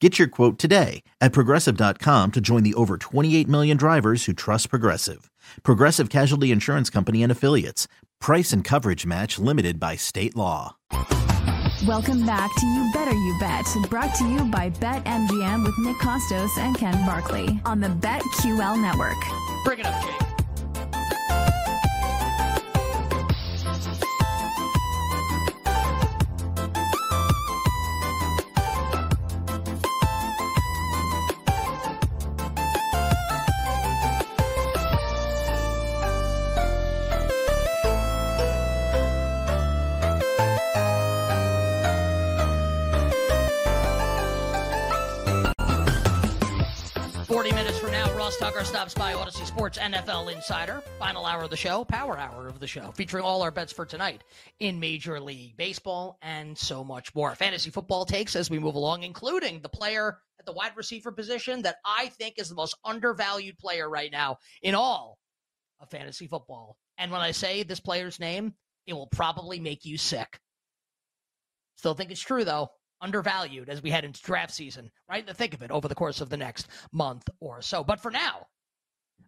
[0.00, 4.68] Get your quote today at progressive.com to join the over 28 million drivers who trust
[4.68, 5.30] Progressive.
[5.62, 7.88] Progressive Casualty Insurance Company and Affiliates.
[8.20, 10.76] Price and coverage match limited by state law.
[11.86, 16.58] Welcome back to You Better You Bet, brought to you by BetMGM with Nick Kostos
[16.58, 19.16] and Ken Barkley on the BetQL network.
[19.64, 20.25] Bring it up, Jake.
[47.26, 50.80] 40 minutes from now, Ross Tucker stops by Audacy Sports NFL Insider.
[51.00, 53.84] Final hour of the show, power hour of the show, featuring all our bets for
[53.84, 54.22] tonight
[54.60, 57.34] in Major League Baseball and so much more.
[57.34, 61.62] Fantasy football takes as we move along, including the player at the wide receiver position
[61.62, 65.18] that I think is the most undervalued player right now in all
[65.80, 66.76] of fantasy football.
[66.96, 68.54] And when I say this player's name,
[68.86, 70.38] it will probably make you sick.
[71.74, 75.34] Still think it's true, though undervalued as we head into draft season, right in the
[75.34, 77.84] thick of it over the course of the next month or so.
[77.84, 78.46] But for now,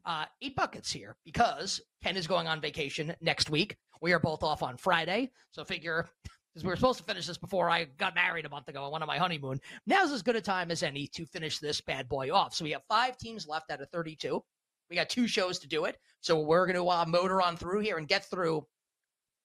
[0.04, 3.76] uh, eight buckets here because Ken is going on vacation next week.
[4.00, 5.30] We are both off on Friday.
[5.50, 8.68] So figure, because we were supposed to finish this before I got married a month
[8.68, 8.84] ago.
[8.84, 9.60] I went on my honeymoon.
[9.86, 12.54] Now's as good a time as any to finish this bad boy off.
[12.54, 14.42] So we have five teams left out of 32.
[14.90, 15.98] We got two shows to do it.
[16.20, 18.66] So we're going to uh, motor on through here and get through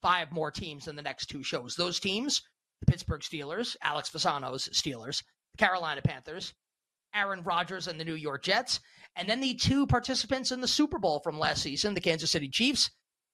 [0.01, 1.75] five more teams in the next two shows.
[1.75, 2.41] Those teams
[2.83, 5.23] the Pittsburgh Steelers, Alex Fasano's Steelers,
[5.53, 6.53] the Carolina Panthers,
[7.15, 8.79] Aaron Rodgers and the New York Jets,
[9.15, 12.49] and then the two participants in the Super Bowl from last season, the Kansas City
[12.49, 12.89] Chiefs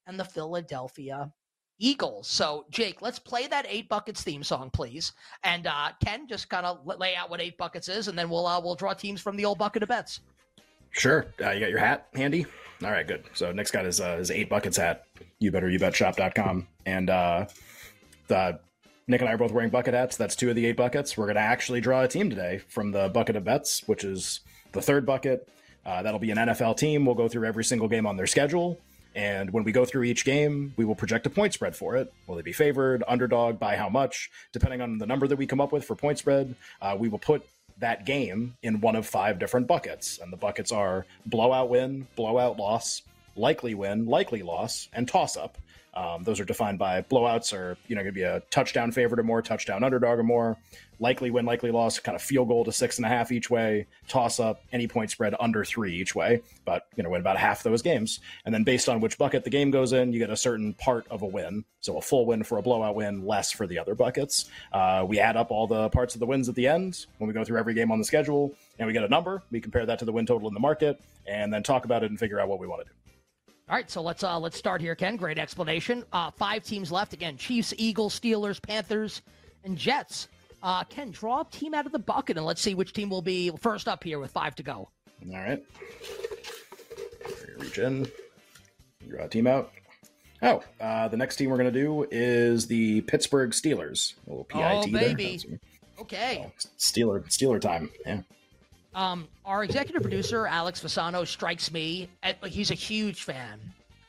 [0.05, 1.31] and the Philadelphia
[1.79, 2.27] Eagles.
[2.27, 5.13] So, Jake, let's play that Eight Buckets theme song, please.
[5.43, 8.45] And uh, Ken, just kind of lay out what Eight Buckets is, and then we'll
[8.45, 10.19] uh, we'll draw teams from the old bucket of bets.
[10.91, 11.27] Sure.
[11.41, 12.45] Uh, you got your hat handy?
[12.83, 13.23] All right, good.
[13.33, 15.05] So Nick's got his uh, his Eight Buckets hat.
[15.39, 16.67] You better you bet shop.com.
[16.85, 17.45] And uh,
[18.27, 18.59] the
[19.09, 20.18] Nick and I are both wearing bucket hats.
[20.18, 21.18] That's two of the eight buckets.
[21.18, 24.42] We're going to actually draw a team today from the bucket of bets, which is
[24.72, 25.50] the third bucket.
[25.84, 27.08] Uh, that'll be an NFL team.
[27.08, 28.80] We'll go through every single game on their schedule.
[29.16, 32.14] And when we go through each game, we will project a point spread for it.
[32.28, 34.30] Will they be favored, underdog, by how much?
[34.52, 37.18] Depending on the number that we come up with for point spread, uh, we will
[37.18, 37.41] put
[37.80, 40.20] that game in one of five different buckets.
[40.22, 43.02] And the buckets are blowout win, blowout loss,
[43.36, 45.58] likely win, likely loss, and toss up.
[45.99, 49.19] Um, those are defined by blowouts or you know going to be a touchdown favorite
[49.19, 50.57] or more, touchdown underdog or more,
[50.97, 53.85] likely win, likely loss, kind of field goal to six and a half each way,
[54.07, 57.63] toss up, any point spread under three each way, but you know win about half
[57.63, 60.37] those games, and then based on which bucket the game goes in, you get a
[60.37, 61.65] certain part of a win.
[61.81, 64.49] So a full win for a blowout win, less for the other buckets.
[64.71, 67.33] Uh, we add up all the parts of the wins at the end when we
[67.33, 69.43] go through every game on the schedule, and we get a number.
[69.51, 72.09] We compare that to the win total in the market, and then talk about it
[72.09, 72.98] and figure out what we want to do.
[73.69, 75.16] All right, so let's uh, let's start here, Ken.
[75.16, 76.03] Great explanation.
[76.12, 79.22] Uh, five teams left again: Chiefs, Eagles, Steelers, Panthers,
[79.63, 80.28] and Jets.
[80.63, 83.22] Uh, Ken, draw a team out of the bucket, and let's see which team will
[83.22, 84.90] be first up here with five to go.
[85.31, 85.63] All right.
[87.59, 88.08] Reach in.
[89.08, 89.72] Draw a team out.
[90.41, 94.16] Oh, uh, the next team we're going to do is the Pittsburgh Steelers.
[94.26, 95.40] A little PIT oh, baby.
[95.47, 95.59] there.
[95.99, 96.43] Okay.
[96.47, 97.91] Oh, Steeler, Steeler time.
[98.03, 98.22] Yeah.
[98.96, 102.09] Um, our executive producer Alex Fasano strikes me.
[102.24, 103.59] At, he's a huge fan,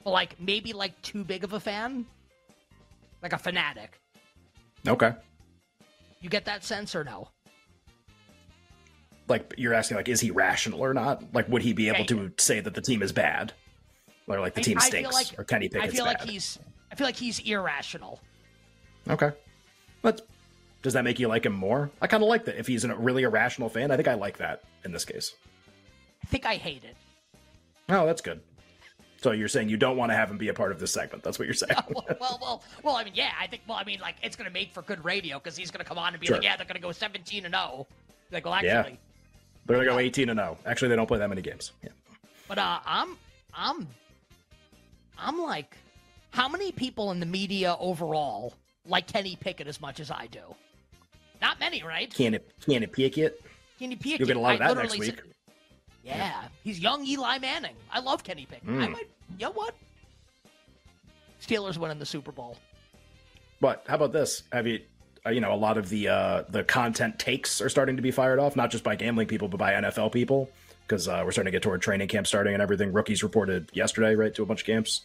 [0.05, 2.07] but like maybe like too big of a fan,
[3.23, 4.01] like a fanatic.
[4.89, 5.13] Okay.
[6.21, 7.29] You get that sense or no?
[9.29, 11.23] Like you're asking, like, is he rational or not?
[11.35, 13.53] Like, would he be able to say that the team is bad,
[14.27, 16.21] or like the I- team I feel stinks, like- or Kenny I Pickett's feel bad?
[16.21, 16.59] like he's
[16.91, 18.21] I feel like he's irrational.
[19.09, 19.31] Okay.
[20.03, 20.27] But
[20.83, 21.91] does that make you like him more?
[22.01, 22.59] I kind of like that.
[22.59, 25.35] If he's a really irrational fan, I think I like that in this case.
[26.23, 26.97] I think I hate it.
[27.89, 28.41] Oh, that's good.
[29.23, 31.23] So you're saying you don't want to have him be a part of this segment?
[31.23, 31.77] That's what you're saying.
[31.91, 33.63] well, well, well, well, I mean, yeah, I think.
[33.69, 35.89] Well, I mean, like it's going to make for good radio because he's going to
[35.89, 36.37] come on and be Sure.
[36.37, 37.87] like, yeah, they're going to go 17 and 0.
[38.33, 38.79] Like, well, Yeah.
[38.79, 38.99] actually,
[39.67, 40.57] They're gonna go 18 and 0.
[40.65, 41.73] Actually, they don't play that many games.
[41.83, 41.91] Yeah.
[42.49, 43.17] but uh, I'm,
[43.53, 43.87] I'm,
[45.19, 45.77] I'm like,
[46.31, 48.55] how many people in the media overall
[48.87, 50.41] like Kenny Pickett as much as I do?
[51.41, 52.13] Not many, right?
[52.13, 52.51] Can it?
[52.65, 53.41] Can it peek it?
[53.79, 54.21] Kenny Pickett.
[54.21, 55.15] You'll get a lot of that next week.
[55.17, 55.23] said-
[56.03, 57.75] yeah, he's young Eli Manning.
[57.91, 58.69] I love Kenny Pickett.
[58.69, 58.93] I Mm.
[58.93, 59.09] might.
[59.39, 59.75] You know what?
[61.43, 62.57] Steelers winning the Super Bowl.
[63.61, 64.43] But how about this?
[64.53, 64.81] Have you?
[65.27, 68.11] Uh, you know, a lot of the uh, the content takes are starting to be
[68.11, 70.51] fired off, not just by gambling people, but by NFL people,
[70.87, 72.93] because uh, we're starting to get toward training camp starting and everything.
[72.93, 75.03] Rookies reported yesterday, right, to a bunch of camps.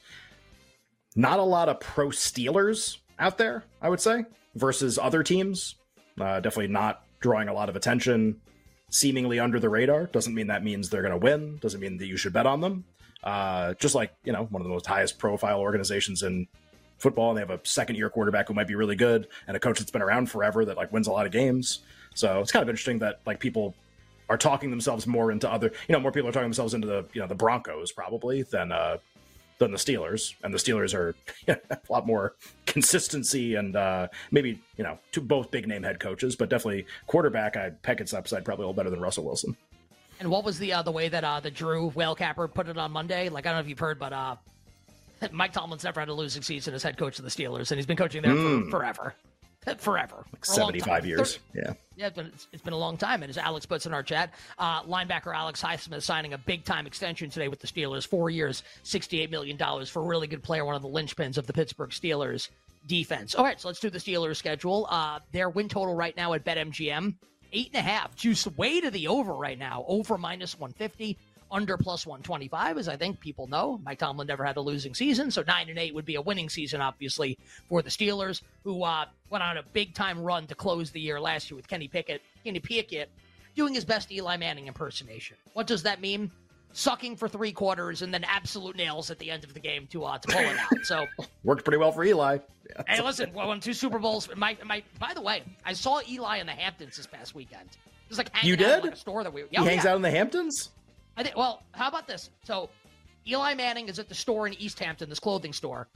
[1.17, 5.75] Not a lot of pro Steelers out there, I would say, versus other teams.
[6.19, 8.41] Uh, definitely not drawing a lot of attention.
[8.89, 11.57] Seemingly under the radar doesn't mean that means they're going to win.
[11.57, 12.85] Doesn't mean that you should bet on them.
[13.23, 16.47] Uh, just like you know, one of the most highest profile organizations in
[16.97, 19.59] football and they have a second year quarterback who might be really good and a
[19.59, 21.79] coach that's been around forever that like wins a lot of games.
[22.13, 23.75] So it's kind of interesting that like people
[24.29, 27.05] are talking themselves more into other, you know, more people are talking themselves into the,
[27.13, 28.97] you know, the Broncos probably than, uh,
[29.57, 30.35] than the Steelers.
[30.43, 31.15] And the Steelers are
[31.47, 32.35] a lot more
[32.65, 37.57] consistency and, uh, maybe, you know, two both big name head coaches, but definitely quarterback.
[37.57, 39.55] I Pickett's upside probably a little better than Russell Wilson.
[40.19, 42.77] And what was the uh, the way that uh, the Drew Whale Capper put it
[42.77, 43.29] on Monday?
[43.29, 44.35] Like I don't know if you've heard, but uh,
[45.31, 47.85] Mike Tomlin's never had a losing season as head coach of the Steelers, and he's
[47.85, 49.15] been coaching there for forever,
[49.77, 51.35] forever, Like For a long 75 years.
[51.37, 51.73] Thir- Yeah.
[51.97, 53.23] Yeah, it's been, it's- it's been a long time.
[53.23, 56.85] And as Alex puts in our chat, uh, linebacker Alex Highsmith signing a big time
[56.87, 58.05] extension today with the Steelers.
[58.05, 61.53] Four years, $68 million for a really good player, one of the linchpins of the
[61.53, 62.49] Pittsburgh Steelers
[62.85, 63.33] defense.
[63.33, 64.87] All right, so let's do the Steelers schedule.
[64.89, 67.15] Uh, their win total right now at BetMGM,
[67.53, 68.15] eight and a half.
[68.15, 69.83] Juice way to the over right now.
[69.87, 71.17] Over minus 150.
[71.51, 73.79] Under plus 125, as I think people know.
[73.85, 76.49] Mike Tomlin never had a losing season, so 9 and 8 would be a winning
[76.49, 77.37] season, obviously,
[77.69, 81.19] for the Steelers, who uh, went on a big time run to close the year
[81.21, 82.21] last year with Kenny Pickett.
[82.43, 83.09] Kenny Pickett
[83.55, 85.37] doing his best Eli Manning impersonation.
[85.53, 86.31] What does that mean?
[86.73, 90.03] Sucking for three quarters and then absolute nails at the end of the game to
[90.03, 90.83] uh, to pull it out.
[90.83, 91.05] So
[91.45, 92.39] Worked pretty well for Eli.
[92.69, 92.81] Yeah.
[92.87, 94.27] Hey, listen, we won two Super Bowls.
[94.35, 97.69] My, my, by the way, I saw Eli in the Hamptons this past weekend.
[98.09, 98.83] Was like hanging You out did?
[98.85, 99.41] like a store that we.
[99.41, 99.91] He Yeah, hangs yeah.
[99.91, 100.71] out in the Hamptons?
[101.17, 101.35] I think.
[101.35, 102.29] Well, how about this?
[102.43, 102.69] So,
[103.27, 105.87] Eli Manning is at the store in East Hampton, this clothing store.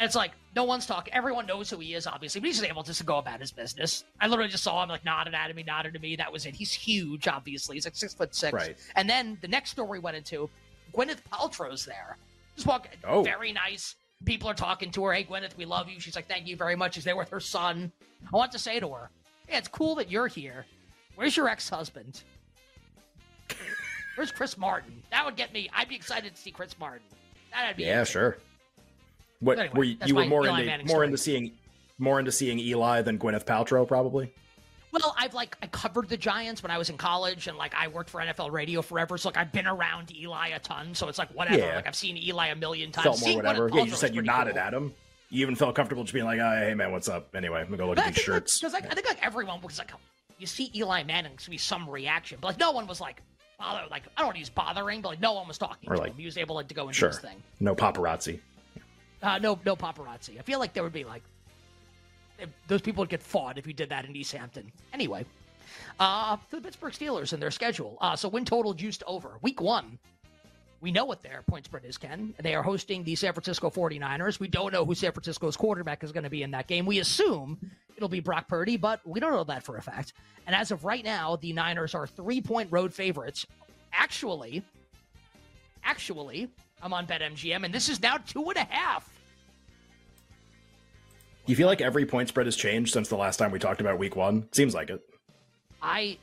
[0.00, 1.12] And it's like no one's talking.
[1.12, 3.50] Everyone knows who he is, obviously, but he's just able just to go about his
[3.50, 4.04] business.
[4.20, 6.14] I literally just saw him like nodded at me, nodded to me.
[6.14, 6.54] That was it.
[6.54, 7.74] He's huge, obviously.
[7.74, 8.52] He's like six foot six.
[8.52, 8.76] Right.
[8.94, 10.48] And then the next store we went into,
[10.94, 12.16] Gwyneth Paltrow's there.
[12.54, 12.88] Just walk.
[13.02, 13.24] Oh.
[13.24, 13.96] Very nice.
[14.24, 15.12] People are talking to her.
[15.12, 15.98] Hey, Gwyneth, we love you.
[15.98, 16.94] She's like, thank you very much.
[16.94, 17.90] She's there with her son.
[18.24, 19.10] I want to say to her,
[19.48, 20.64] yeah, it's cool that you're here.
[21.16, 22.22] Where's your ex-husband?
[24.18, 25.00] Where's Chris Martin?
[25.12, 25.70] That would get me.
[25.72, 27.02] I'd be excited to see Chris Martin.
[27.52, 28.38] That'd be Yeah, sure.
[29.38, 31.06] What Anyway, were you, you were more Eli into Manning more story.
[31.06, 31.52] into seeing
[31.98, 34.32] more into seeing Eli than Gwyneth Paltrow probably?
[34.90, 37.86] Well, I've like I covered the Giants when I was in college, and like I
[37.86, 40.94] worked for NFL radio forever, so like I've been around Eli a ton.
[40.96, 41.56] So it's like whatever.
[41.58, 41.76] Yeah.
[41.76, 43.04] Like I've seen Eli a million times.
[43.04, 43.70] Felt more Seeing whatever.
[43.72, 44.62] Yeah, you said you nodded cool.
[44.62, 44.92] at him.
[45.30, 47.76] You even felt comfortable just being like, oh, "Hey man, what's up?" Anyway, I'm gonna
[47.76, 48.58] go look But at I these shirts.
[48.58, 49.92] because like I think like everyone was like,
[50.38, 53.22] you see Eli Manning, to be some reaction, but like no one was like
[53.58, 53.86] bother.
[53.90, 56.18] Like I don't use bothering, but like no one was talking Or, to like, him.
[56.18, 57.08] He was able like to go and Sure.
[57.08, 57.42] his thing.
[57.60, 58.40] No paparazzi.
[59.22, 60.38] Uh, no, no paparazzi.
[60.38, 61.22] I feel like there would be like
[62.68, 64.70] those people would get fought if you did that in East Hampton.
[64.92, 65.26] Anyway,
[65.98, 67.98] uh, the Pittsburgh Steelers and their schedule.
[68.00, 69.38] Uh, so win total juiced over.
[69.42, 69.98] Week one,
[70.80, 72.34] we know what their point spread is, Ken.
[72.40, 74.38] They are hosting the San Francisco 49ers.
[74.38, 76.86] We don't know who San Francisco's quarterback is going to be in that game.
[76.86, 77.58] We assume
[77.96, 80.12] it'll be Brock Purdy, but we don't know that for a fact.
[80.46, 83.44] And as of right now, the Niners are three point road favorites.
[83.92, 84.62] Actually,
[85.82, 86.48] actually,
[86.80, 89.10] I'm on BetMGM, and this is now two and a half.
[91.46, 93.98] You feel like every point spread has changed since the last time we talked about
[93.98, 94.48] Week One?
[94.52, 95.00] Seems like it.
[95.80, 96.18] I,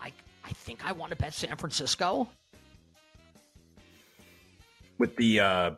[0.00, 0.12] I,
[0.44, 2.28] I think I want to bet San Francisco.
[5.00, 5.70] With the uh,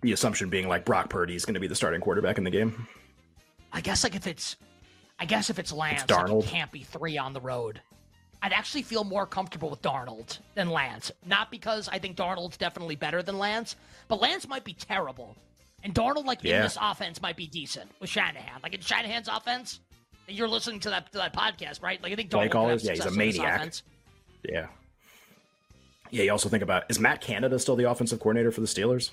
[0.00, 2.50] the assumption being like Brock Purdy is going to be the starting quarterback in the
[2.50, 2.86] game.
[3.72, 4.56] I guess like if it's,
[5.18, 7.82] I guess if it's Lance, It's like, it can't be three on the road.
[8.42, 11.12] I'd actually feel more comfortable with Darnold than Lance.
[11.26, 13.76] Not because I think Darnold's definitely better than Lance,
[14.08, 15.36] but Lance might be terrible,
[15.84, 18.60] and Darnold like in this offense might be decent with Shanahan.
[18.62, 19.80] Like in Shanahan's offense,
[20.26, 22.02] you're listening to that to that podcast, right?
[22.02, 22.82] Like I think Darnold could callers?
[22.82, 23.72] have Yeah, he's a success in this maniac.
[24.42, 24.66] Yeah.
[26.10, 29.10] Yeah, you also think about is Matt Canada still the offensive coordinator for the Steelers?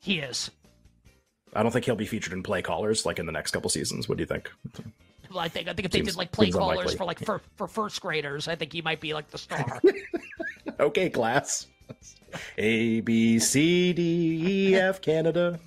[0.00, 0.50] He is.
[1.54, 4.08] I don't think he'll be featured in play callers like in the next couple seasons.
[4.08, 4.50] What do you think?
[5.30, 6.96] Well, I think I think if they did like play callers unlikely.
[6.96, 9.80] for like for, for first graders, I think he might be like the star.
[10.80, 11.66] okay, class.
[12.58, 15.58] A B C D E F Canada.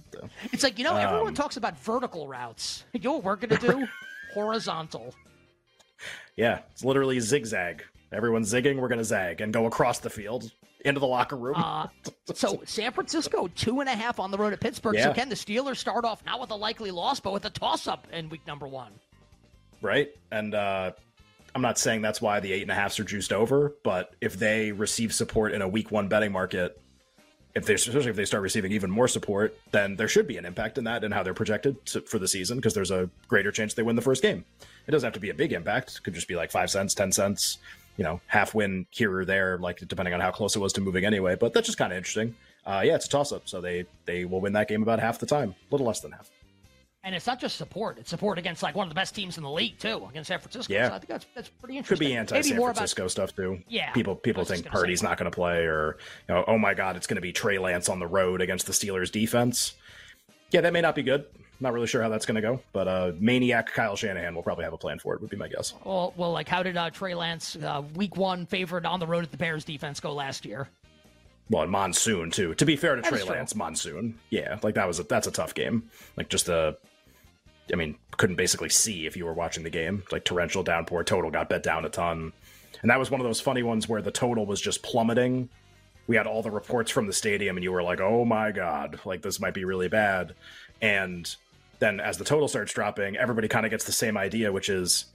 [0.52, 2.84] It's like, you know, everyone Um, talks about vertical routes.
[2.94, 3.88] You know what we're going to do?
[4.36, 5.14] Horizontal.
[6.36, 7.84] yeah, it's literally zigzag.
[8.12, 10.52] Everyone's zigging, we're gonna zag and go across the field
[10.86, 11.56] into the locker room.
[11.58, 11.88] Uh,
[12.34, 14.98] so San Francisco, two and a half on the road at Pittsburgh.
[15.00, 17.88] So can the Steelers start off not with a likely loss, but with a toss
[17.88, 18.92] up in week number one?
[19.82, 20.10] right?
[20.32, 20.92] And uh,
[21.54, 24.38] I'm not saying that's why the eight and a halfs are juiced over, but if
[24.38, 26.80] they receive support in a week one betting market,
[27.54, 30.46] if they especially if they start receiving even more support, then there should be an
[30.46, 33.52] impact in that and how they're projected to, for the season because there's a greater
[33.52, 34.46] chance they win the first game.
[34.88, 36.94] It doesn't have to be a big impact; it could just be like five cents,
[36.94, 37.58] ten cents,
[37.98, 40.82] you know, half win here or there, like depending on how close it was to
[40.82, 41.36] moving anyway.
[41.36, 42.36] But that's just kind of interesting.
[42.66, 45.20] Uh, yeah, it's a toss up, so they they will win that game about half
[45.20, 46.30] the time, a little less than half.
[47.04, 49.44] And it's not just support; it's support against like one of the best teams in
[49.44, 50.72] the league too, against San Francisco.
[50.72, 50.90] Yeah.
[50.90, 52.06] so I think that's that's pretty interesting.
[52.06, 53.60] Could be anti San more about- Francisco stuff too.
[53.68, 54.68] Yeah, people people think.
[54.68, 55.98] Purdy's not going to play, or
[56.30, 58.68] you know, oh my God, it's going to be Trey Lance on the road against
[58.68, 59.74] the Steelers defense.
[60.52, 61.26] Yeah, that may not be good.
[61.62, 64.64] Not really sure how that's going to go, but uh, maniac Kyle Shanahan will probably
[64.64, 65.22] have a plan for it.
[65.22, 65.74] Would be my guess.
[65.86, 69.24] Well, well, like how did uh, Trey Lance, uh, week one favorite on the road
[69.24, 70.68] at the Bears defense, go last year?
[71.52, 72.56] Well, and monsoon too.
[72.56, 73.36] To be fair to That is Trey true.
[73.36, 74.18] Lance, monsoon.
[74.32, 75.84] Yeah, like that was a, that's a tough game.
[76.18, 76.78] Like just a,
[77.72, 80.04] I mean, couldn't basically see if you were watching the game.
[80.12, 82.34] Like torrential downpour, total got bet down a ton,
[82.82, 85.48] and that was one of those funny ones where the total was just plummeting.
[86.08, 89.00] We had all the reports from the stadium, and you were like, "Oh my god,
[89.06, 90.34] like this might be really bad."
[90.82, 91.34] And
[91.82, 95.06] then as the total starts dropping, everybody kind of gets the same idea, which is,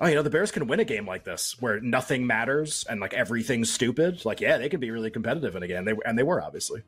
[0.00, 3.00] oh, you know, the Bears can win a game like this where nothing matters and
[3.00, 4.24] like everything's stupid.
[4.24, 5.84] Like, yeah, they could be really competitive in a game.
[5.84, 6.82] They and they were obviously.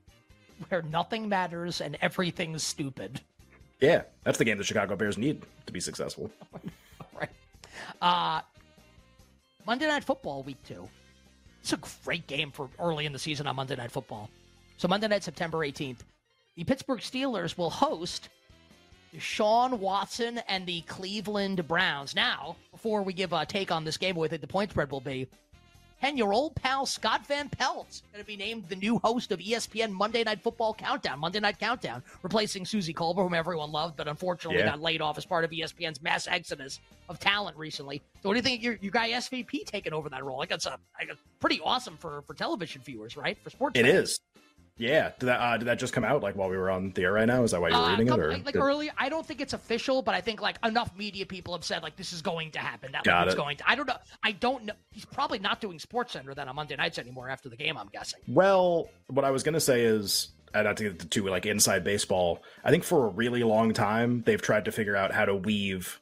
[0.70, 3.20] Where nothing matters and everything's stupid.
[3.80, 6.30] Yeah, that's the game the Chicago Bears need to be successful.
[7.14, 7.28] Right.
[8.00, 8.40] Uh,
[9.66, 10.88] Monday Night Football week two.
[11.60, 14.30] It's a great game for early in the season on Monday Night Football.
[14.78, 15.98] So Monday night, September 18th,
[16.56, 18.30] the Pittsburgh Steelers will host
[19.14, 22.14] Deshaun Watson and the Cleveland Browns.
[22.14, 24.90] Now, before we give a take on this game, what we think the point spread
[24.90, 25.26] will be,
[26.00, 29.38] Ken, your old pal Scott Van Pelt going to be named the new host of
[29.38, 34.08] ESPN Monday Night Football Countdown, Monday Night Countdown, replacing Suzy Kolber, whom everyone loved, but
[34.08, 34.70] unfortunately Yeah.
[34.70, 38.02] got laid off as part of ESPN's mass exodus of talent recently.
[38.20, 40.38] So, what do you think your, your guy SVP taking over that role?
[40.38, 43.38] A, like a pretty awesome for for television viewers, right?
[43.44, 44.08] For sports, It fans.
[44.10, 44.20] is.
[44.78, 45.12] Yeah.
[45.18, 47.12] Did that uh, did that just come out like while we were on the air
[47.12, 47.42] right now?
[47.44, 48.18] Is that why you're Uh, reading it?
[48.18, 50.90] Or like, like did- early, I don't think it's official, but I think like enough
[50.96, 52.92] media people have said like this is going to happen.
[52.92, 53.36] That Got like, it.
[53.36, 53.70] going to.
[53.70, 53.96] I don't know.
[54.22, 54.72] I don't know.
[54.90, 57.76] He's probably not doing Sports Center then on Monday nights anymore after the game.
[57.76, 58.20] I'm guessing.
[58.26, 62.42] Well, what I was gonna say is, and not to get to like inside baseball.
[62.64, 66.00] I think for a really long time they've tried to figure out how to weave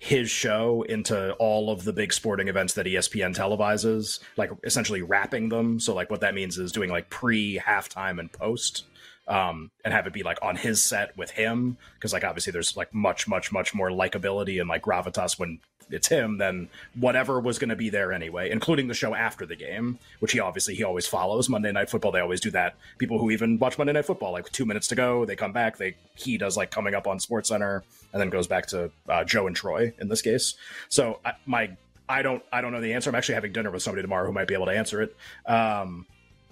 [0.00, 5.50] his show into all of the big sporting events that ESPN televises, like essentially wrapping
[5.50, 5.78] them.
[5.78, 8.86] So like what that means is doing like pre, halftime, and post.
[9.30, 12.76] Um, and have it be like on his set with him because like obviously there's
[12.76, 17.58] like much much much more likability and like gravitas when it's him than whatever was
[17.58, 20.82] going to be there anyway including the show after the game which he obviously he
[20.82, 21.48] always follows.
[21.48, 22.74] Monday night football they always do that.
[22.98, 25.76] People who even watch monday night football like two minutes to go they come back
[25.76, 29.22] they he does like coming up on sports center and then goes back to uh,
[29.22, 30.54] joe and troy in this case.
[30.88, 31.70] So I, my
[32.08, 33.10] i don't i don't know the answer.
[33.10, 35.16] I'm actually having dinner with somebody tomorrow who might be able to answer it.
[35.46, 36.06] Um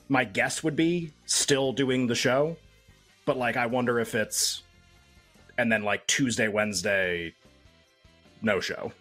[0.08, 2.56] my guess would be still doing the show
[3.28, 4.62] but like i wonder if it's
[5.56, 7.32] and then like tuesday wednesday
[8.42, 8.92] no show.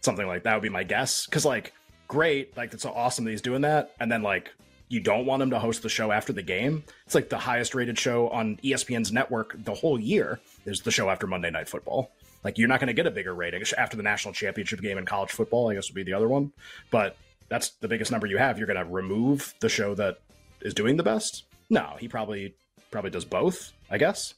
[0.00, 1.26] Something like that would be my guess.
[1.26, 1.72] Because like
[2.08, 4.52] great like it's so awesome that he's doing that and then like
[4.88, 6.84] you don't want him to host the show after the game.
[7.06, 11.08] It's like the highest rated show on espn's network the whole year is the show
[11.08, 12.10] after monday night football.
[12.44, 15.06] Like you're not going to get a bigger rating after the national championship game in
[15.06, 16.52] college football i guess would be the other one.
[16.90, 17.16] But
[17.48, 18.58] that's the biggest number you have.
[18.58, 20.18] You're going to remove the show that
[20.60, 21.44] is doing the best?
[21.70, 22.54] No he probably
[22.92, 24.34] probably does both i guess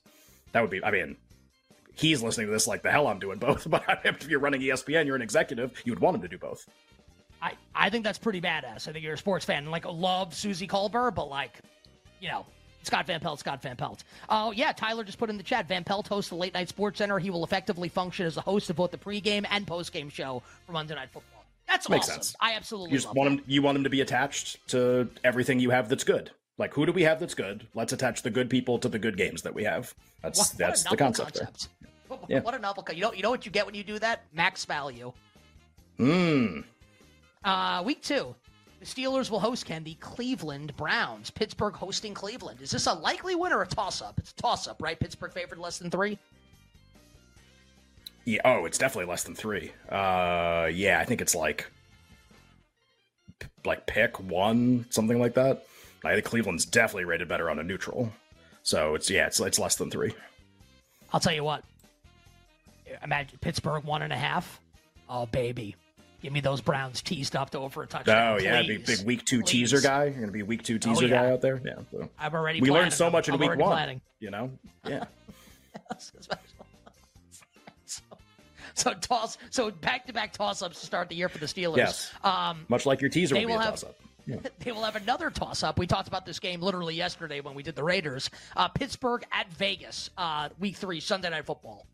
[0.53, 1.17] that would be i mean
[1.97, 3.67] he's listening to this like the hell I'm doing both.
[3.71, 6.67] But if you're running ESPN, you're an executive, you would want him to do both.
[7.41, 8.89] I, I think that's pretty badass.
[8.89, 11.61] I think you're a sports fan and like love Suzy Kolber, but like,
[12.21, 12.47] you know,
[12.83, 14.03] Scott Van Pelt, Scott Van Pelt.
[14.29, 15.69] Oh yeah, Tyler just put in the chat.
[15.69, 17.21] Van Pelt hosts the late night sports center.
[17.21, 20.73] He will effectively function as a host of both the pregame and postgame show for
[20.73, 21.45] Monday Night Football.
[21.69, 22.23] That's Makes awesome.
[22.23, 22.37] sense.
[22.41, 23.45] I absolutely You just love want that.
[23.45, 23.45] him.
[23.47, 26.33] You want him to be attached to everything you have that's good.
[26.59, 27.67] Like who do we have that's good?
[27.75, 29.93] Let's attach the good people to the good games that we have.
[30.23, 31.35] That's What, what that's a the concept.
[31.35, 31.45] there.
[31.47, 31.69] concept.
[32.09, 32.41] What, Yeah.
[32.41, 32.85] what a novel.
[32.93, 34.25] You know, you know what you get when you do that?
[34.33, 35.13] Max value.
[35.97, 36.61] Hmm.
[37.45, 38.35] Uh, week two.
[38.81, 41.31] The Steelers will host Ken the Cleveland Browns.
[41.31, 42.61] Pittsburgh hosting Cleveland.
[42.61, 44.19] Is this a likely win or a toss up?
[44.19, 44.99] It's a toss up, right?
[45.01, 46.19] Pittsburgh favored less than three.
[48.27, 48.41] Yeah.
[48.45, 49.73] Oh, it's definitely less than three.
[49.89, 50.69] Uh.
[50.73, 50.99] Yeah.
[51.01, 51.67] I think it's like,
[53.65, 55.67] like pick one, something like that.
[56.05, 58.13] I think Cleveland's definitely rated better on a neutral.
[58.63, 60.15] So it's yeah, it's it's less than three.
[61.13, 61.65] I'll tell you what.
[63.03, 64.61] Imagine Pittsburgh one and a half.
[65.09, 65.77] Oh baby,
[66.23, 68.35] give me those Browns teased up to over a touchdown.
[68.35, 69.51] Oh yeah, big, big week two please.
[69.51, 70.05] teaser guy.
[70.05, 71.23] You're gonna be a week two teaser oh, yeah.
[71.23, 71.61] guy out there.
[71.65, 72.09] Yeah, so.
[72.19, 72.61] I'm already.
[72.61, 72.85] We planning.
[72.85, 73.71] learned so much I'm, in week one.
[73.71, 74.01] Planning.
[74.21, 74.51] You know,
[74.89, 75.05] yeah.
[78.75, 79.39] so, toss.
[79.51, 81.77] So back to back toss ups to start the year for the Steelers.
[81.77, 82.13] Yes.
[82.23, 83.97] Um, Much like your teaser they will, will have, toss up.
[84.27, 84.37] Yeah.
[84.61, 85.79] They will have another toss up.
[85.79, 88.31] We talked about this game literally yesterday when we did the Raiders.
[88.57, 91.87] Uh, Pittsburgh at Vegas, uh, week three, Sunday Night Football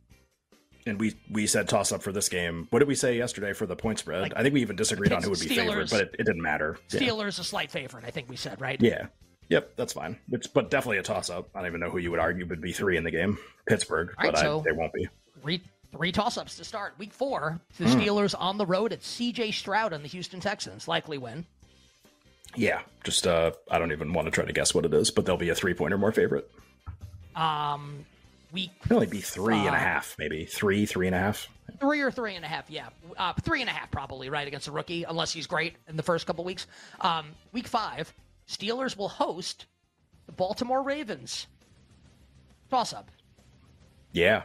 [0.87, 2.67] and we we said toss up for this game.
[2.71, 4.23] What did we say yesterday for the point spread?
[4.23, 6.25] Like, I think we even disagreed on who would be Steelers, favored, but it, it
[6.25, 6.79] didn't matter.
[6.89, 7.43] Steelers yeah.
[7.43, 8.81] a slight favorite, I think we said, right?
[8.81, 9.07] Yeah.
[9.49, 10.17] Yep, that's fine.
[10.31, 11.49] It's but definitely a toss up.
[11.55, 13.37] I don't even know who you would argue would be three in the game.
[13.67, 15.09] Pittsburgh, right, but so I, they won't be.
[15.43, 15.61] Three,
[15.91, 16.95] three toss ups to start.
[16.99, 18.01] Week four, the mm.
[18.01, 20.87] Steelers on the road at CJ Stroud and the Houston Texans.
[20.87, 21.47] Likely win.
[22.57, 25.27] Yeah, just uh I don't even want to try to guess what it is, but
[25.27, 26.51] they'll be a three point or more favorite.
[27.37, 28.05] Um
[28.53, 28.71] week.
[28.85, 31.49] It'll only be three uh, and a half, maybe three, three and a half.
[31.79, 34.67] Three or three and a half, yeah, uh, three and a half probably right against
[34.67, 36.67] a rookie, unless he's great in the first couple weeks.
[37.01, 38.13] Um, week five,
[38.49, 39.67] Steelers will host
[40.27, 41.47] the Baltimore Ravens.
[42.71, 43.11] Toss up.
[44.13, 44.43] Yeah.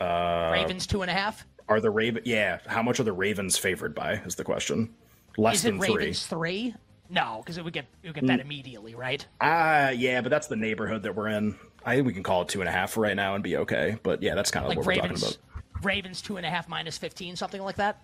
[0.00, 1.44] Uh, Ravens two and a half.
[1.68, 2.22] Are the Raven?
[2.24, 2.58] Yeah.
[2.66, 4.14] How much are the Ravens favored by?
[4.24, 4.94] Is the question.
[5.36, 6.74] Less is than Ravens three.
[7.06, 7.14] Three?
[7.14, 8.44] No, because it would get it would get that mm.
[8.44, 9.26] immediately, right?
[9.40, 11.56] Ah, uh, yeah, but that's the neighborhood that we're in.
[11.84, 13.56] I think we can call it two and a half for right now and be
[13.58, 13.98] okay.
[14.02, 15.84] But yeah, that's kind of like what Ravens, we're talking about.
[15.84, 18.00] Ravens two and a half minus fifteen, something like that.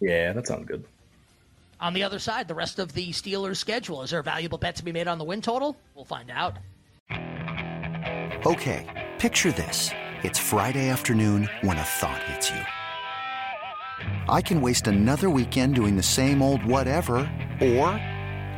[0.00, 0.84] Yeah, that sounds good.
[1.80, 4.02] On the other side, the rest of the Steelers' schedule.
[4.02, 5.76] Is there a valuable bet to be made on the win total?
[5.94, 6.56] We'll find out.
[8.46, 9.90] Okay, picture this:
[10.22, 12.60] it's Friday afternoon when a thought hits you.
[14.28, 18.00] I can waste another weekend doing the same old whatever, or